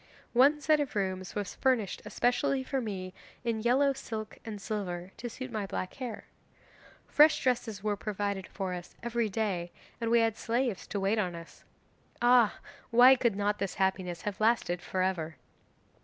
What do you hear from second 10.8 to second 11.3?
to wait